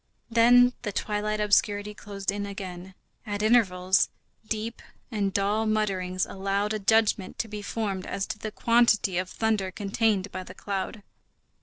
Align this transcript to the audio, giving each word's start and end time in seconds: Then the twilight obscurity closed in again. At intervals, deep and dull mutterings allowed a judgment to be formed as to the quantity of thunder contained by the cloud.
Then 0.31 0.73
the 0.81 0.91
twilight 0.91 1.39
obscurity 1.39 1.93
closed 1.93 2.31
in 2.31 2.47
again. 2.47 2.95
At 3.23 3.43
intervals, 3.43 4.09
deep 4.49 4.81
and 5.11 5.31
dull 5.31 5.67
mutterings 5.67 6.25
allowed 6.25 6.73
a 6.73 6.79
judgment 6.79 7.37
to 7.37 7.47
be 7.47 7.61
formed 7.61 8.07
as 8.07 8.25
to 8.25 8.39
the 8.39 8.49
quantity 8.51 9.19
of 9.19 9.29
thunder 9.29 9.69
contained 9.69 10.31
by 10.31 10.41
the 10.43 10.55
cloud. 10.55 11.03